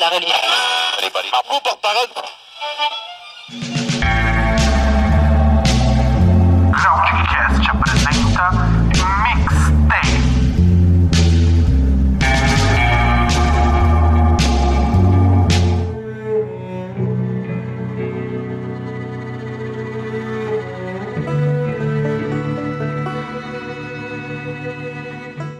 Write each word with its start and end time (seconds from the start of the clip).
la 0.00 0.08
religion. 0.10 0.34
Porte-parole. 1.48 2.08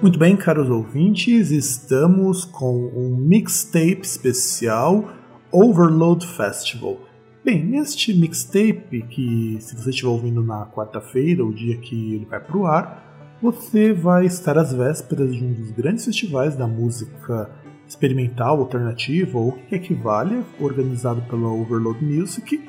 Muito 0.06 0.20
bem, 0.20 0.36
caros 0.36 0.70
ouvintes, 0.70 1.50
estamos 1.50 2.44
com 2.44 2.76
um 2.94 3.16
mixtape 3.16 4.02
especial 4.02 5.10
Overload 5.50 6.24
Festival. 6.24 7.00
Bem, 7.44 7.64
neste 7.64 8.14
mixtape, 8.14 9.02
que 9.02 9.56
se 9.58 9.74
você 9.74 9.90
estiver 9.90 10.08
ouvindo 10.08 10.44
na 10.44 10.64
quarta-feira, 10.64 11.44
o 11.44 11.52
dia 11.52 11.76
que 11.78 12.14
ele 12.14 12.24
vai 12.24 12.38
para 12.38 12.56
o 12.56 12.66
ar, 12.66 13.36
você 13.42 13.92
vai 13.92 14.26
estar 14.26 14.56
às 14.56 14.72
vésperas 14.72 15.34
de 15.34 15.44
um 15.44 15.52
dos 15.52 15.72
grandes 15.72 16.04
festivais 16.04 16.54
da 16.54 16.68
música 16.68 17.50
experimental, 17.84 18.60
alternativa 18.60 19.36
ou 19.36 19.48
o 19.48 19.52
que 19.54 19.74
equivale, 19.74 20.44
organizado 20.60 21.20
pela 21.22 21.48
Overload 21.48 22.04
Music, 22.04 22.62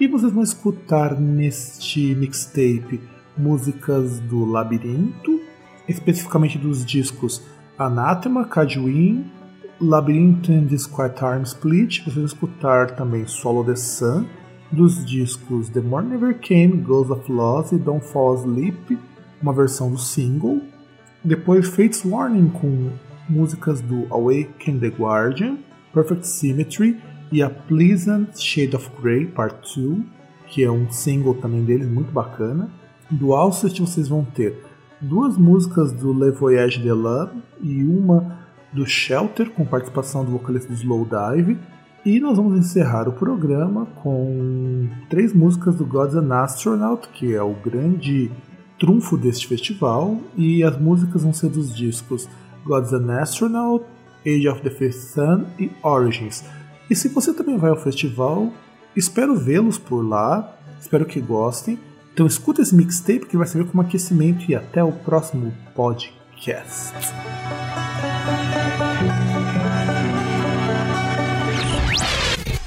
e 0.00 0.08
vocês 0.08 0.32
vão 0.32 0.42
escutar 0.42 1.14
neste 1.20 2.12
mixtape 2.16 3.00
músicas 3.38 4.18
do 4.18 4.44
Labirinto, 4.44 5.41
especificamente 5.88 6.58
dos 6.58 6.84
discos 6.84 7.42
Anathema, 7.78 8.46
Cadwin, 8.46 9.30
Labyrinth 9.80 10.48
and 10.48 10.66
Disquiet 10.66 11.22
Arm 11.22 11.42
Split. 11.42 12.04
Vocês 12.04 12.26
escutar 12.26 12.92
também 12.92 13.26
Solo 13.26 13.64
the 13.64 13.74
Sun, 13.74 14.26
dos 14.70 15.04
discos 15.04 15.68
The 15.68 15.80
More 15.80 16.06
Never 16.06 16.38
Came, 16.38 16.76
Ghost 16.82 17.12
of 17.12 17.30
Loss 17.30 17.72
e 17.72 17.78
Don't 17.78 18.06
Fall 18.06 18.34
Asleep, 18.34 18.98
uma 19.42 19.52
versão 19.52 19.90
do 19.90 19.98
single. 19.98 20.60
Depois 21.24 21.68
Fate's 21.68 22.04
Warning 22.04 22.48
com 22.48 22.90
músicas 23.28 23.80
do 23.80 24.06
Awaken 24.10 24.78
the 24.78 24.88
Guardian, 24.88 25.58
Perfect 25.92 26.26
Symmetry 26.26 27.00
e 27.30 27.42
a 27.42 27.50
Pleasant 27.50 28.36
Shade 28.36 28.76
of 28.76 28.90
Grey 29.00 29.26
Part 29.26 29.56
2, 29.74 30.04
que 30.46 30.62
é 30.62 30.70
um 30.70 30.90
single 30.90 31.34
também 31.34 31.64
deles 31.64 31.88
muito 31.88 32.12
bacana. 32.12 32.70
Do 33.10 33.34
Alcest 33.34 33.80
vocês 33.80 34.08
vão 34.08 34.24
ter 34.24 34.71
duas 35.02 35.36
músicas 35.36 35.92
do 35.92 36.12
Le 36.12 36.30
Voyage 36.30 36.80
de 36.80 36.90
Love 36.90 37.42
e 37.60 37.82
uma 37.82 38.38
do 38.72 38.86
Shelter, 38.86 39.50
com 39.50 39.66
participação 39.66 40.24
do 40.24 40.30
vocalista 40.30 40.68
do 40.68 40.74
Slowdive. 40.74 41.58
E 42.04 42.18
nós 42.20 42.36
vamos 42.36 42.58
encerrar 42.58 43.08
o 43.08 43.12
programa 43.12 43.86
com 43.96 44.88
três 45.10 45.32
músicas 45.32 45.76
do 45.76 45.84
Gods 45.84 46.14
and 46.16 46.32
Astronaut, 46.34 47.08
que 47.08 47.34
é 47.34 47.42
o 47.42 47.54
grande 47.54 48.30
trunfo 48.78 49.16
deste 49.16 49.46
festival. 49.46 50.18
E 50.36 50.62
as 50.62 50.78
músicas 50.78 51.22
vão 51.22 51.32
ser 51.32 51.50
dos 51.50 51.74
discos 51.74 52.28
Gods 52.64 52.92
and 52.92 53.12
Astronaut, 53.20 53.84
Age 54.26 54.48
of 54.48 54.62
the 54.62 54.70
Fifth 54.70 54.98
Sun 55.14 55.44
e 55.58 55.70
Origins. 55.82 56.44
E 56.88 56.94
se 56.94 57.08
você 57.08 57.32
também 57.32 57.56
vai 57.56 57.70
ao 57.70 57.76
festival, 57.76 58.52
espero 58.96 59.36
vê-los 59.36 59.78
por 59.78 60.02
lá, 60.02 60.56
espero 60.80 61.04
que 61.04 61.20
gostem. 61.20 61.78
Então 62.12 62.26
escuta 62.26 62.60
esse 62.60 62.74
mixtape 62.74 63.26
que 63.26 63.36
vai 63.36 63.46
servir 63.46 63.70
como 63.70 63.82
aquecimento 63.82 64.50
e 64.50 64.54
até 64.54 64.84
o 64.84 64.92
próximo 64.92 65.52
podcast. 65.74 66.92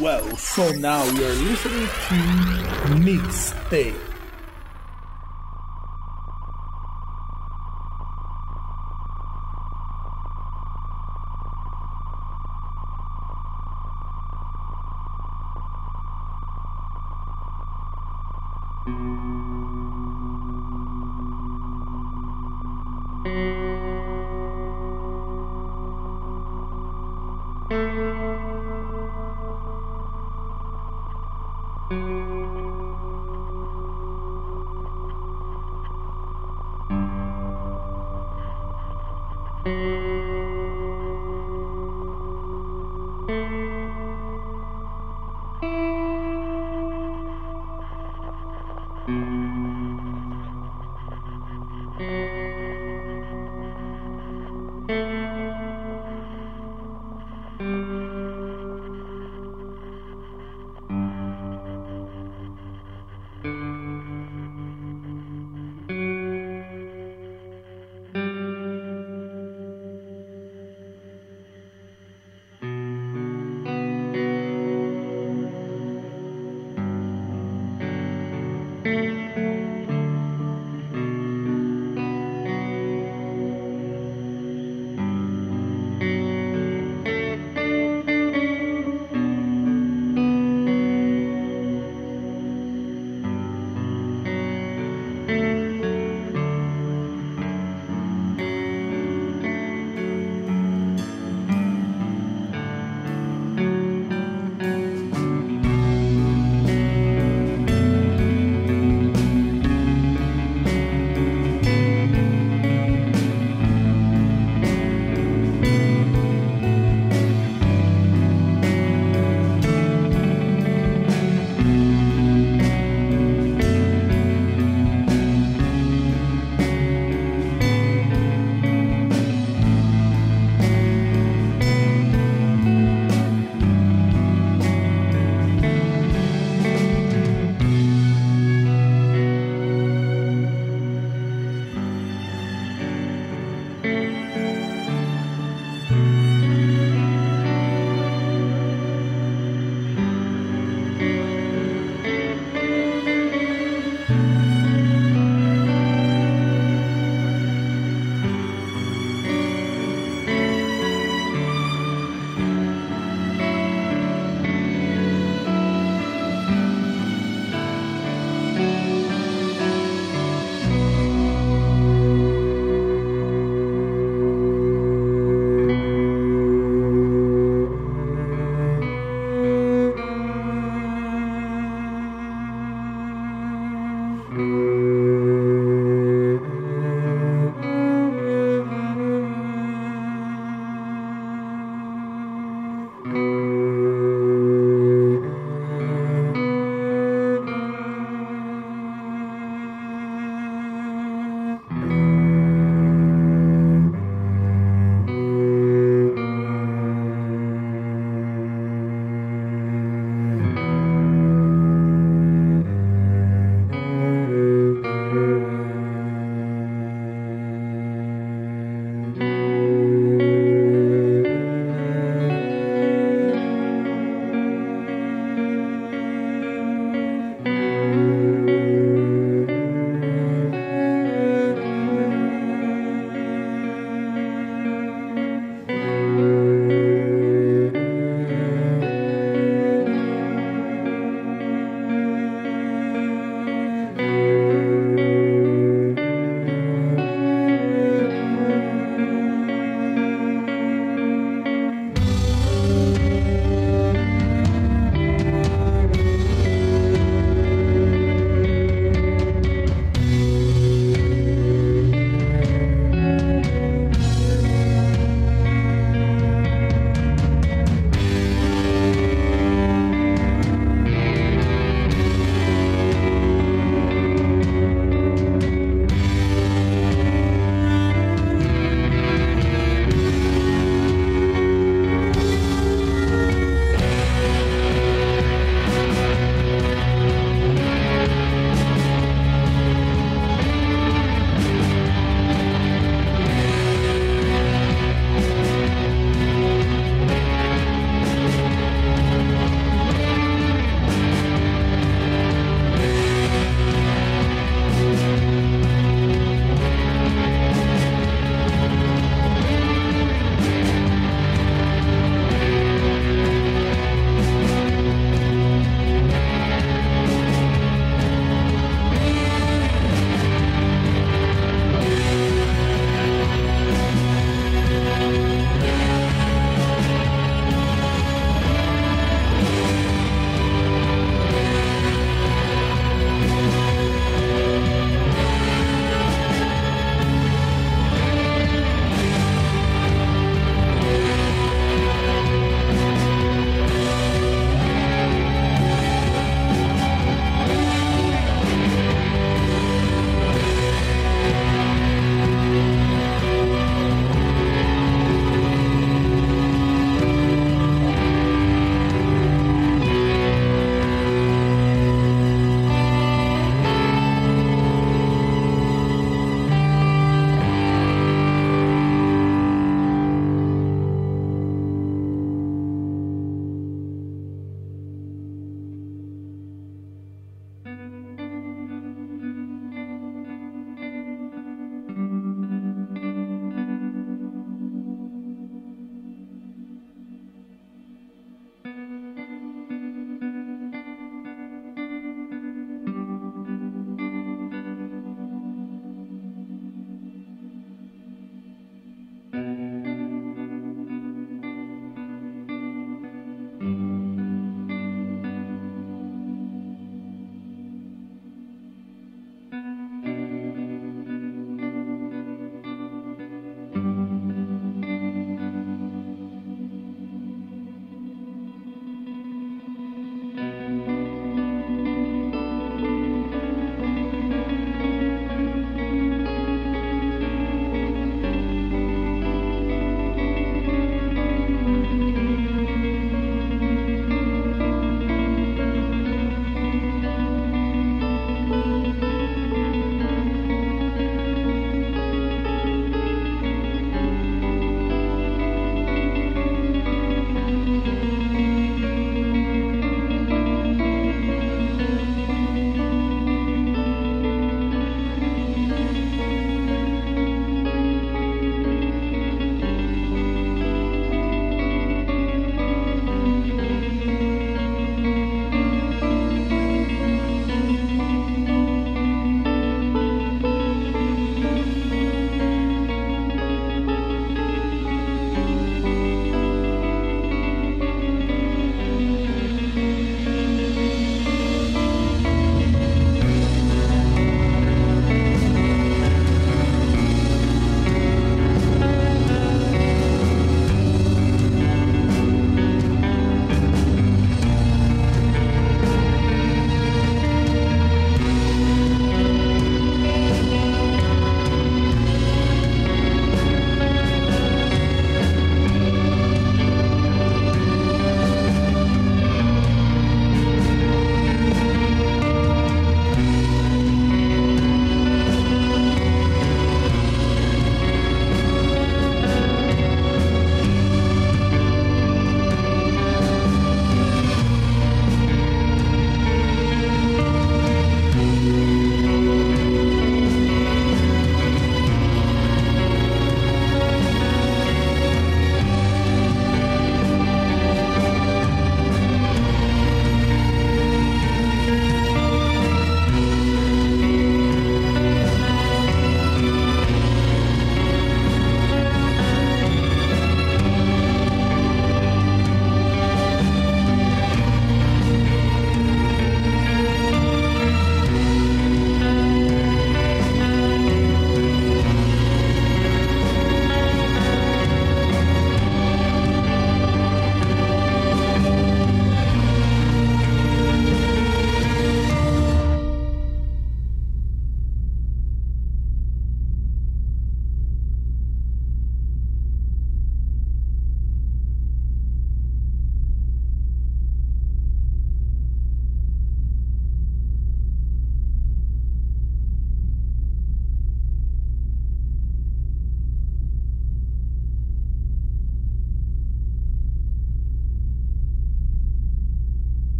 Well, 0.00 0.36
so 0.36 0.72
now 0.78 1.04
you're 1.04 1.34
listening 1.34 1.86
to 2.08 2.94
Mixtape. 3.02 4.15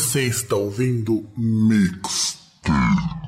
Você 0.00 0.22
está 0.22 0.56
ouvindo 0.56 1.26
Mixtape. 1.36 3.19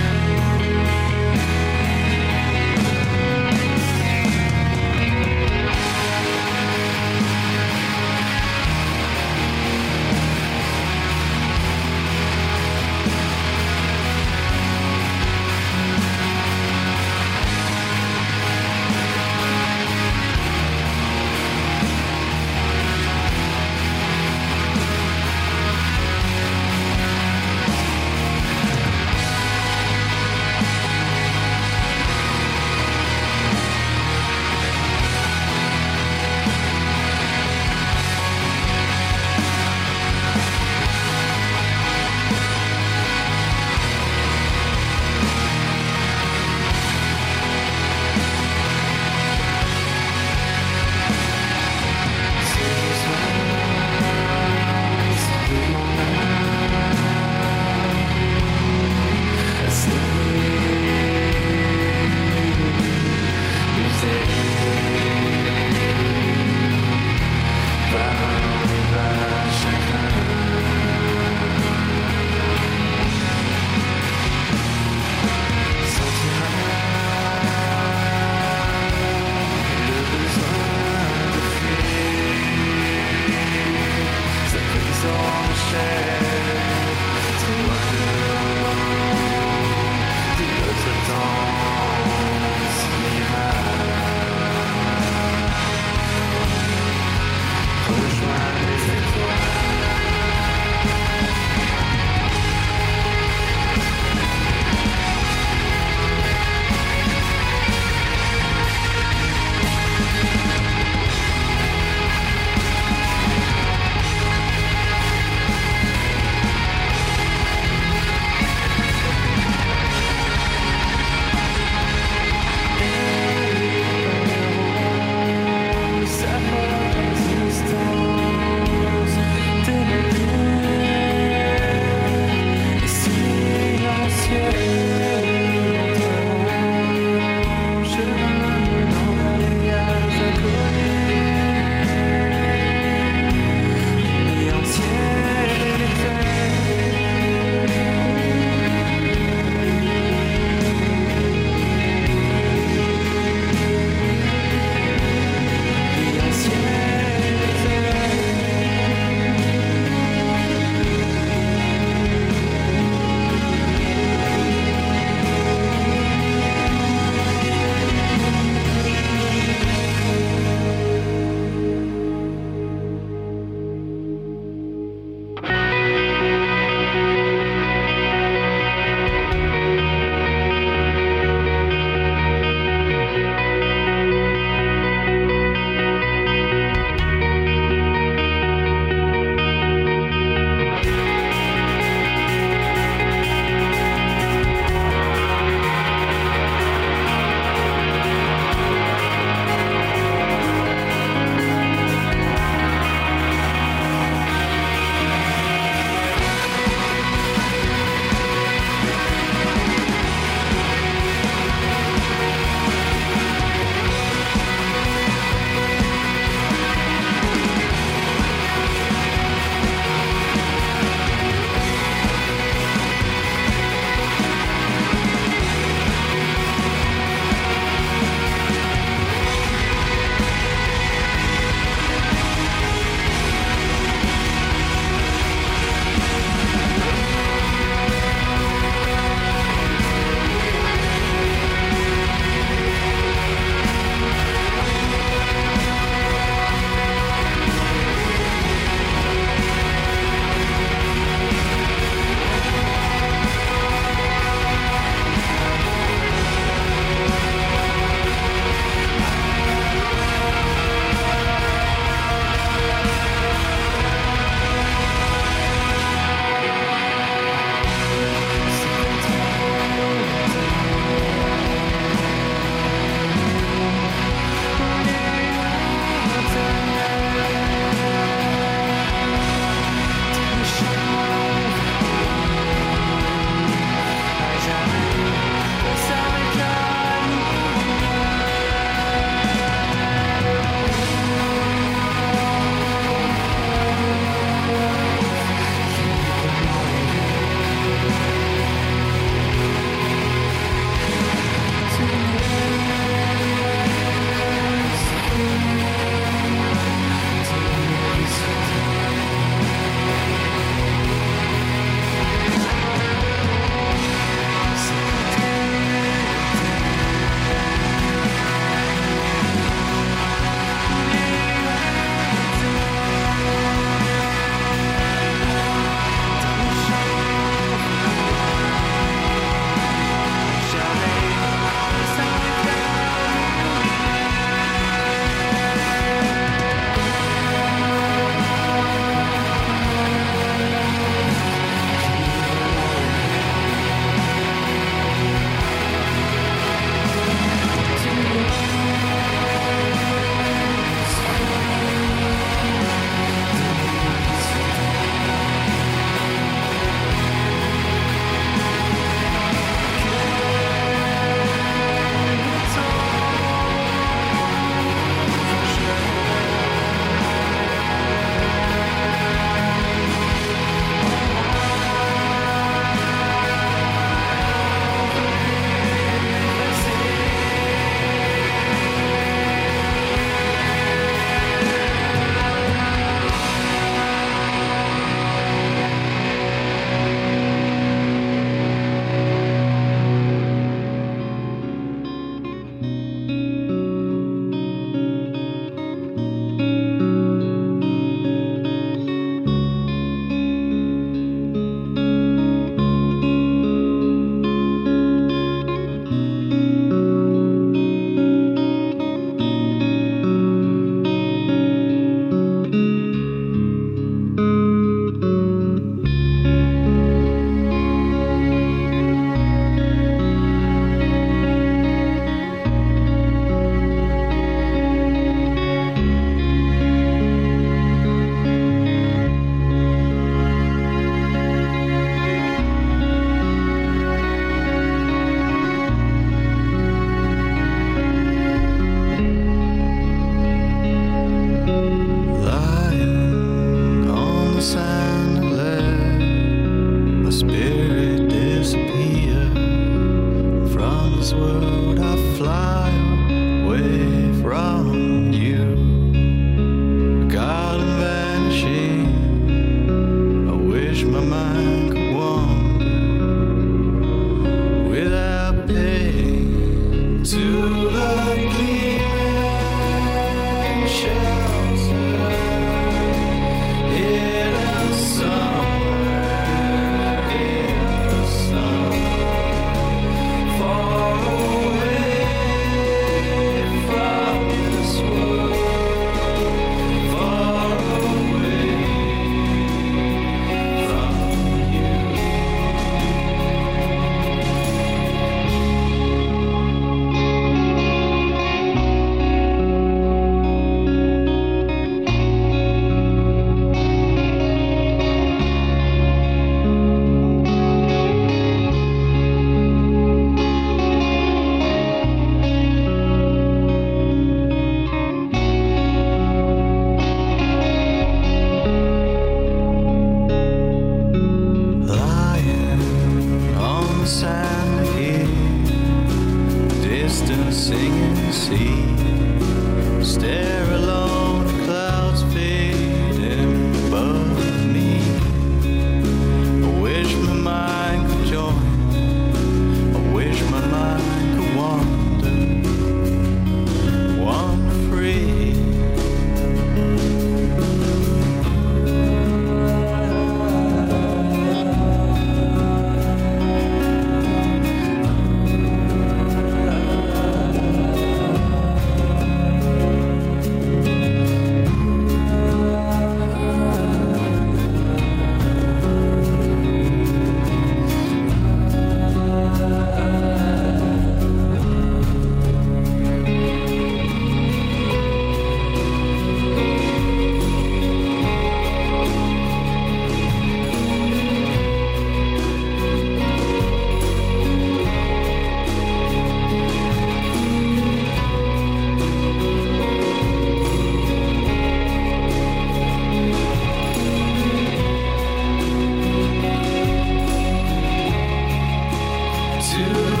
To 599.51 600.00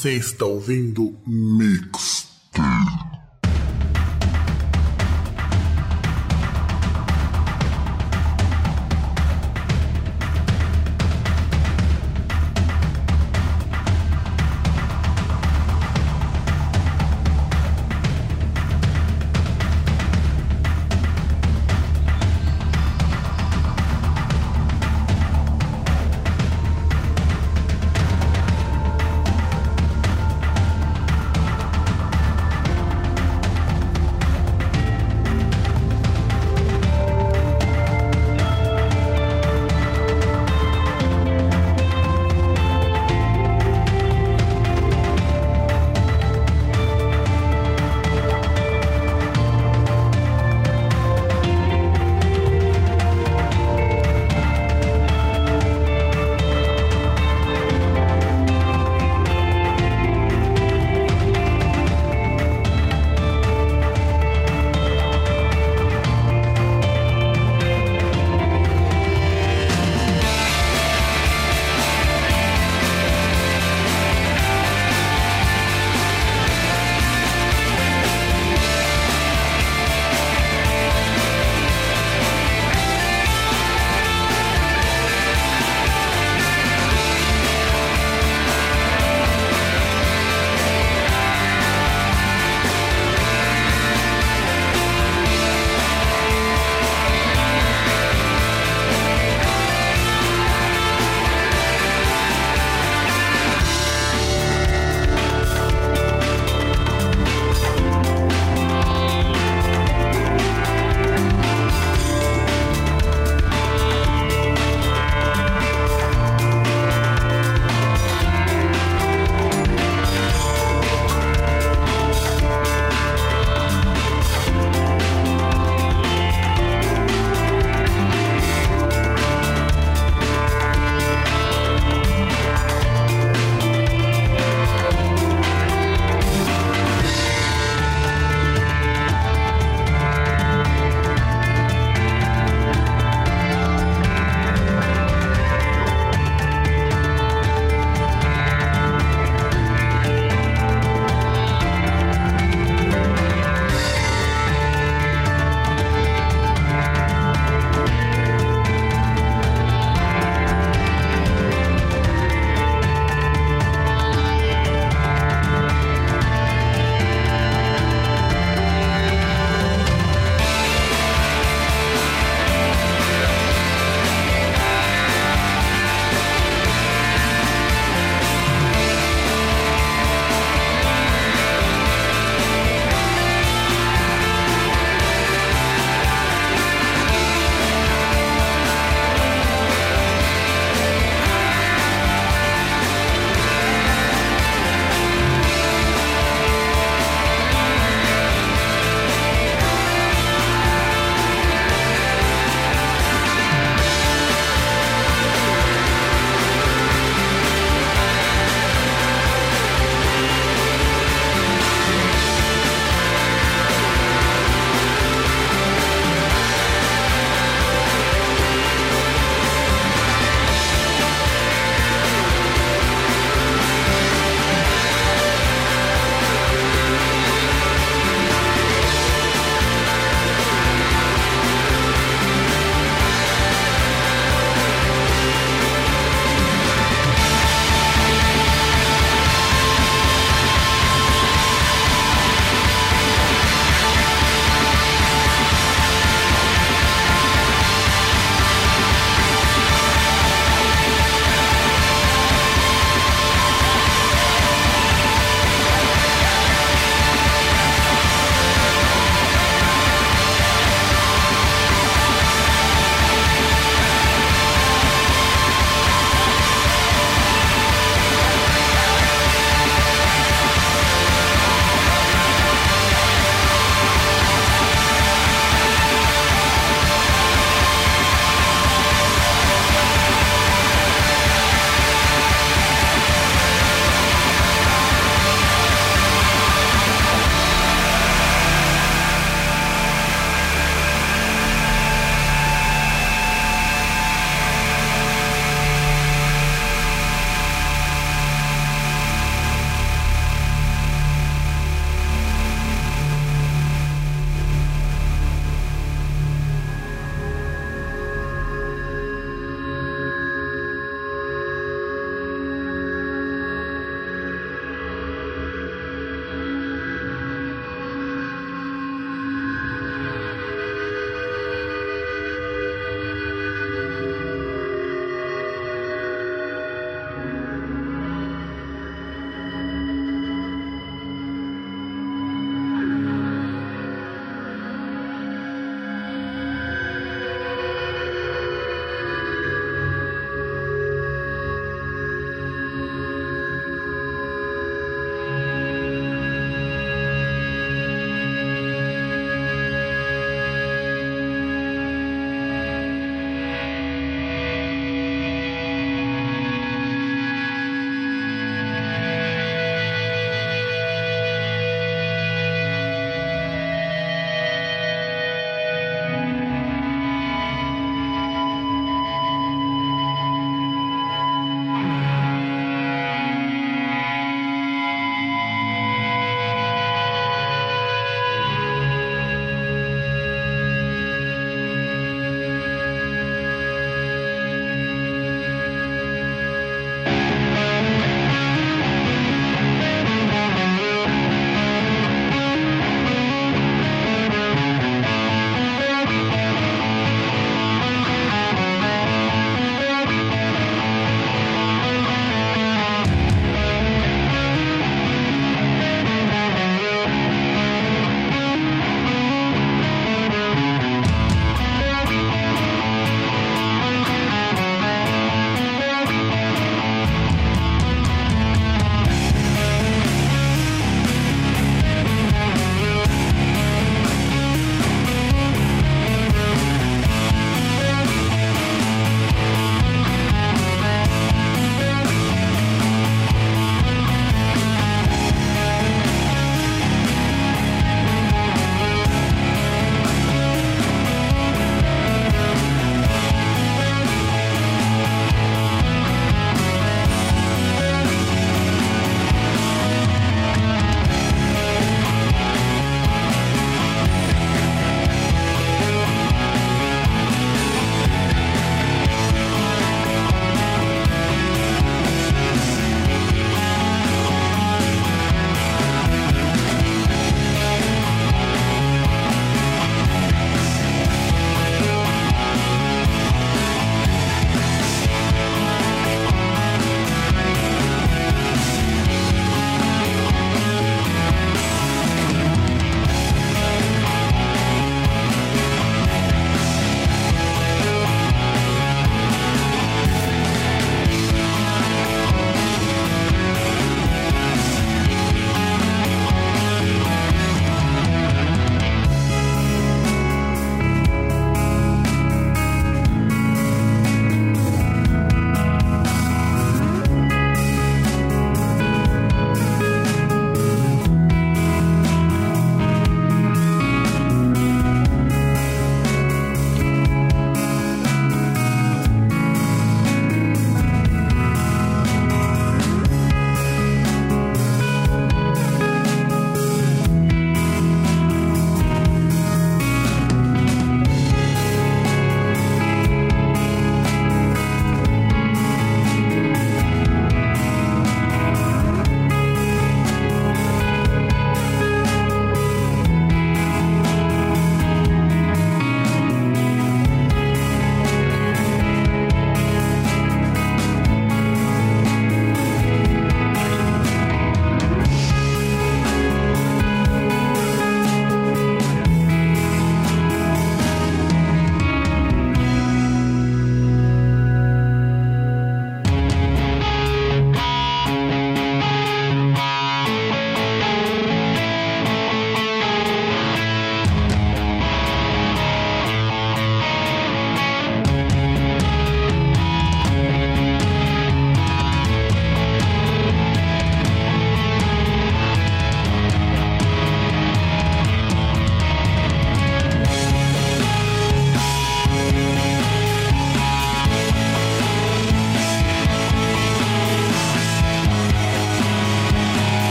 Você 0.00 0.12
está 0.12 0.46
ouvindo 0.46 1.14